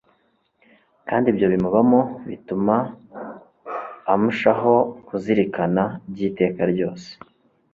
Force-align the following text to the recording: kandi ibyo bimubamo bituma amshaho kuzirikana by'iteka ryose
kandi 1.07 1.25
ibyo 1.33 1.47
bimubamo 1.53 1.99
bituma 2.27 2.75
amshaho 4.13 4.75
kuzirikana 5.07 5.83
by'iteka 6.11 6.61
ryose 6.71 7.09